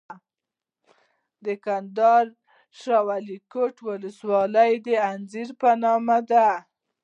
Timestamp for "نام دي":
5.83-6.49